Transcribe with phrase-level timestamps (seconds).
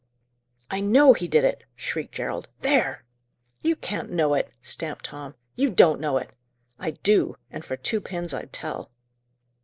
[0.71, 2.49] "I know he did it!" shrieked Gerald.
[2.61, 3.03] "There!"
[3.61, 5.35] "You can't know it!" stamped Tom.
[5.55, 6.31] "You don't know it!"
[6.79, 7.35] "I do.
[7.51, 8.89] And for two pins I'd tell."